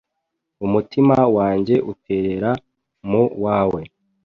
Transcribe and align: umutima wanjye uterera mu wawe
umutima 0.65 1.15
wanjye 1.37 1.75
uterera 1.91 2.51
mu 3.09 3.23
wawe 3.43 3.81